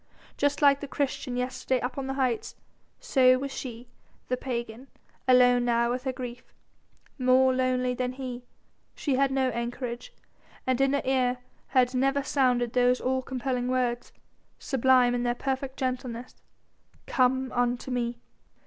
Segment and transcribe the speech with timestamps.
[0.35, 2.55] Just like the Christian yesterday up on the heights,
[2.99, 3.87] so was she
[4.29, 4.87] the pagan
[5.27, 6.55] alone now with her grief.
[7.19, 8.43] More lonely than he
[8.95, 10.11] she had no anchorage,
[10.65, 11.37] and in her ear
[11.67, 14.11] had never sounded those all compelling words,
[14.57, 16.41] sublime in their perfect gentleness:
[17.05, 18.17] "Come unto Me!"